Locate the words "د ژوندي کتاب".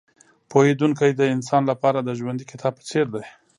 2.01-2.73